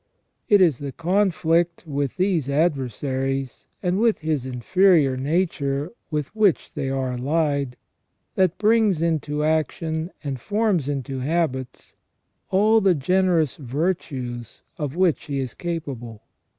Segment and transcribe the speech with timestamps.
[0.49, 6.89] It is the conflict with these adversaries, and with his inferior nature with which they
[6.89, 7.77] are allied,
[8.33, 11.93] that brings into action and forms into habits
[12.49, 16.23] all the generous virtues of which he is capable.